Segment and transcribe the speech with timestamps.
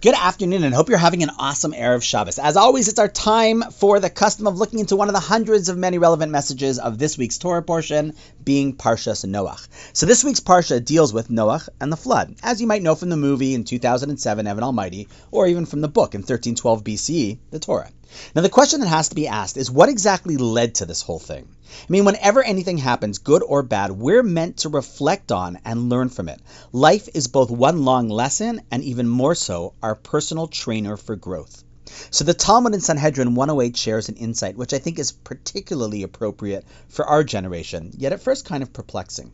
[0.00, 2.38] Good afternoon and hope you're having an awesome Erev Shabbos.
[2.38, 5.68] As always, it's our time for the custom of looking into one of the hundreds
[5.68, 8.14] of many relevant messages of this week's Torah portion,
[8.44, 9.66] being Parshas Noach.
[9.92, 13.08] So this week's Parsha deals with Noach and the flood, as you might know from
[13.08, 17.58] the movie in 2007, Evan Almighty, or even from the book in 1312 BCE, the
[17.58, 17.90] Torah.
[18.36, 21.18] Now the question that has to be asked is what exactly led to this whole
[21.18, 21.48] thing?
[21.88, 26.10] I mean, whenever anything happens, good or bad, we're meant to reflect on and learn
[26.10, 26.40] from it.
[26.70, 31.64] Life is both one long lesson and even more so, our personal trainer for growth.
[32.10, 36.66] So the Talmud in Sanhedrin 108 shares an insight which I think is particularly appropriate
[36.88, 39.32] for our generation, yet at first kind of perplexing.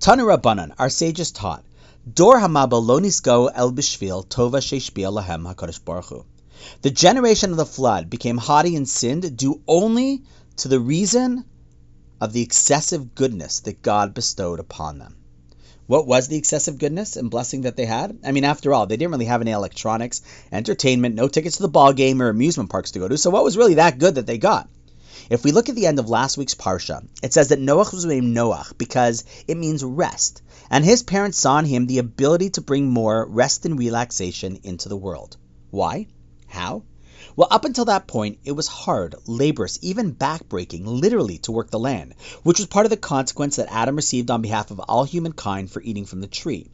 [0.00, 1.64] Tanu Rabbanan, our sages taught,
[2.10, 6.24] Dor nisgo el bishvil tova sheshbia lahem hakadosh baruch hu.
[6.80, 10.22] The generation of the flood became haughty and sinned due only
[10.56, 11.44] to the reason
[12.20, 15.16] of the excessive goodness that God bestowed upon them.
[15.86, 18.18] What was the excessive goodness and blessing that they had?
[18.24, 21.68] I mean, after all, they didn't really have any electronics, entertainment, no tickets to the
[21.68, 23.18] ball game or amusement parks to go to.
[23.18, 24.68] So what was really that good that they got?
[25.28, 28.04] If we look at the end of last week's parsha, it says that Noach was
[28.04, 32.60] named Noach because it means rest, and his parents saw in him the ability to
[32.60, 35.36] bring more rest and relaxation into the world.
[35.70, 36.06] Why?
[36.46, 36.82] How?
[37.36, 41.80] Well, up until that point, it was hard, laborious, even backbreaking, literally, to work the
[41.80, 45.70] land, which was part of the consequence that Adam received on behalf of all humankind
[45.70, 46.70] for eating from the tree.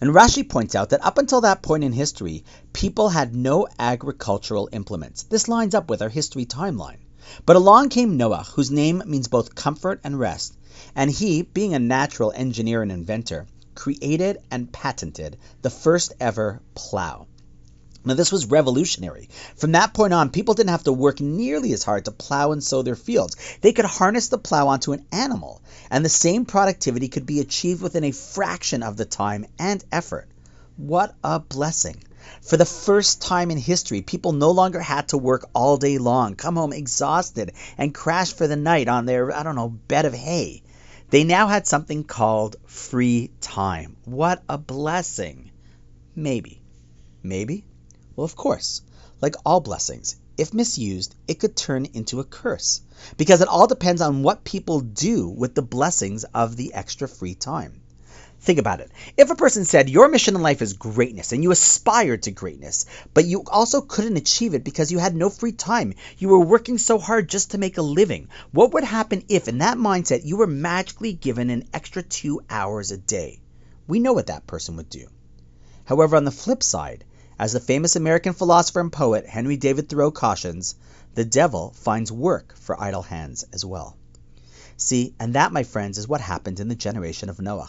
[0.00, 2.42] And Rashi points out that up until that point in history,
[2.72, 5.24] people had no agricultural implements.
[5.24, 7.00] This lines up with our history timeline.
[7.44, 10.56] But along came Noah, whose name means both comfort and rest,
[10.94, 17.26] and he, being a natural engineer and inventor, created and patented the first ever plow.
[18.08, 19.28] Now, this was revolutionary.
[19.56, 22.64] From that point on, people didn't have to work nearly as hard to plow and
[22.64, 23.36] sow their fields.
[23.60, 27.82] They could harness the plow onto an animal, and the same productivity could be achieved
[27.82, 30.26] within a fraction of the time and effort.
[30.78, 32.02] What a blessing!
[32.40, 36.34] For the first time in history, people no longer had to work all day long,
[36.34, 40.14] come home exhausted, and crash for the night on their, I don't know, bed of
[40.14, 40.62] hay.
[41.10, 43.98] They now had something called free time.
[44.06, 45.50] What a blessing!
[46.16, 46.62] Maybe.
[47.22, 47.66] Maybe?
[48.18, 48.80] Well, of course,
[49.22, 52.80] like all blessings, if misused, it could turn into a curse,
[53.16, 57.36] because it all depends on what people do with the blessings of the extra free
[57.36, 57.80] time.
[58.40, 58.90] Think about it.
[59.16, 62.86] If a person said, Your mission in life is greatness, and you aspired to greatness,
[63.14, 66.76] but you also couldn't achieve it because you had no free time, you were working
[66.76, 70.38] so hard just to make a living, what would happen if, in that mindset, you
[70.38, 73.38] were magically given an extra two hours a day?
[73.86, 75.06] We know what that person would do.
[75.84, 77.04] However, on the flip side,
[77.38, 80.74] as the famous American philosopher and poet Henry David Thoreau cautions,
[81.14, 83.96] the devil finds work for idle hands as well.
[84.76, 87.68] See, and that, my friends, is what happened in the generation of Noah.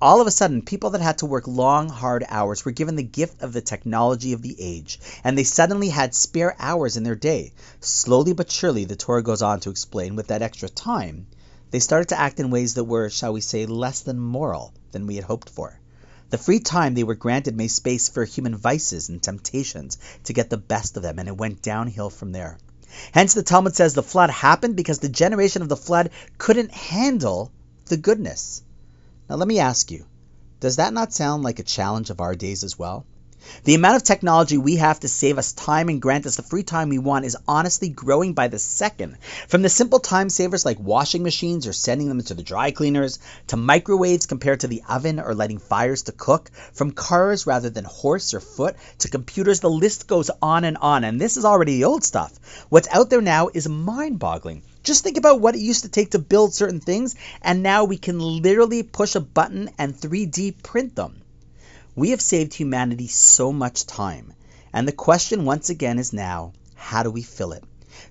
[0.00, 3.02] All of a sudden, people that had to work long, hard hours were given the
[3.02, 7.14] gift of the technology of the age, and they suddenly had spare hours in their
[7.14, 7.52] day.
[7.80, 11.26] Slowly but surely, the Torah goes on to explain, with that extra time,
[11.70, 15.06] they started to act in ways that were, shall we say, less than moral than
[15.06, 15.80] we had hoped for.
[16.28, 20.50] The free time they were granted made space for human vices and temptations to get
[20.50, 22.58] the best of them, and it went downhill from there.
[23.12, 27.52] Hence, the Talmud says the flood happened because the generation of the flood couldn't handle
[27.86, 28.62] the goodness.
[29.28, 30.04] Now, let me ask you
[30.58, 33.04] does that not sound like a challenge of our days as well?
[33.64, 36.62] The amount of technology we have to save us time and grant us the free
[36.62, 39.16] time we want is honestly growing by the second.
[39.48, 43.18] From the simple time savers like washing machines or sending them to the dry cleaners,
[43.48, 47.84] to microwaves compared to the oven or lighting fires to cook, from cars rather than
[47.84, 51.04] horse or foot, to computers, the list goes on and on.
[51.04, 52.32] And this is already the old stuff.
[52.68, 54.62] What's out there now is mind boggling.
[54.82, 57.98] Just think about what it used to take to build certain things, and now we
[57.98, 61.22] can literally push a button and 3D print them.
[61.96, 64.34] We have saved humanity so much time,
[64.70, 67.64] and the question once again is now how do we fill it?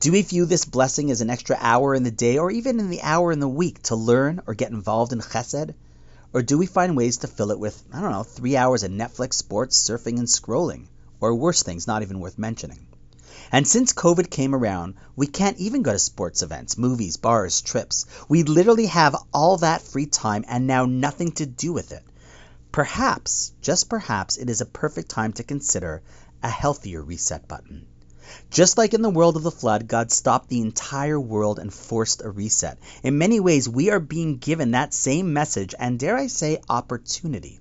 [0.00, 2.90] Do we view this blessing as an extra hour in the day or even in
[2.90, 5.74] the hour in the week to learn or get involved in chesed?
[6.32, 8.90] Or do we find ways to fill it with, I don't know, three hours of
[8.90, 10.88] Netflix, sports, surfing, and scrolling?
[11.20, 12.84] Or worse things not even worth mentioning.
[13.52, 18.06] And since COVID came around, we can't even go to sports events, movies, bars, trips.
[18.28, 22.02] We literally have all that free time and now nothing to do with it.
[22.70, 26.02] Perhaps, just perhaps, it is a perfect time to consider
[26.42, 27.86] a healthier reset button.
[28.50, 32.22] Just like in the world of the flood, God stopped the entire world and forced
[32.22, 32.78] a reset.
[33.02, 37.58] In many ways, we are being given that same message and, dare I say, opportunity.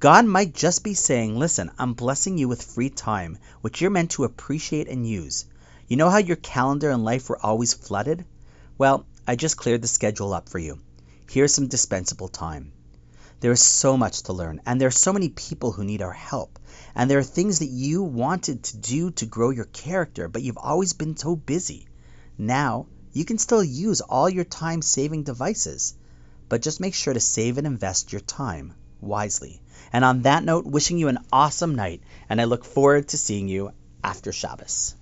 [0.00, 4.10] God might just be saying, Listen, I'm blessing you with free time, which you're meant
[4.12, 5.44] to appreciate and use.
[5.86, 8.24] You know how your calendar and life were always flooded?
[8.76, 10.80] Well, I just cleared the schedule up for you.
[11.30, 12.72] Here's some dispensable time.
[13.42, 16.12] There is so much to learn, and there are so many people who need our
[16.12, 16.60] help.
[16.94, 20.58] And there are things that you wanted to do to grow your character, but you've
[20.58, 21.88] always been so busy.
[22.38, 25.94] Now, you can still use all your time saving devices,
[26.48, 29.60] but just make sure to save and invest your time wisely.
[29.92, 33.48] And on that note, wishing you an awesome night, and I look forward to seeing
[33.48, 33.72] you
[34.04, 34.94] after Shabbos.